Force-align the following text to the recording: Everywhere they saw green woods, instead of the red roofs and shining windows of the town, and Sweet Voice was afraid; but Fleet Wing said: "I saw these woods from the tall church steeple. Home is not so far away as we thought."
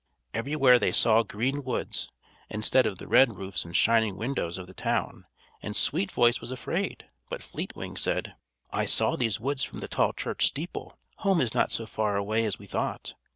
Everywhere 0.33 0.79
they 0.79 0.91
saw 0.91 1.21
green 1.21 1.63
woods, 1.63 2.09
instead 2.49 2.87
of 2.87 2.97
the 2.97 3.07
red 3.07 3.35
roofs 3.37 3.63
and 3.63 3.77
shining 3.77 4.17
windows 4.17 4.57
of 4.57 4.65
the 4.65 4.73
town, 4.73 5.27
and 5.61 5.75
Sweet 5.75 6.11
Voice 6.11 6.41
was 6.41 6.49
afraid; 6.49 7.05
but 7.29 7.43
Fleet 7.43 7.75
Wing 7.75 7.95
said: 7.95 8.33
"I 8.71 8.87
saw 8.87 9.15
these 9.15 9.39
woods 9.39 9.63
from 9.63 9.77
the 9.77 9.87
tall 9.87 10.11
church 10.13 10.47
steeple. 10.47 10.97
Home 11.17 11.39
is 11.39 11.53
not 11.53 11.71
so 11.71 11.85
far 11.85 12.17
away 12.17 12.45
as 12.45 12.57
we 12.57 12.65
thought." 12.65 13.13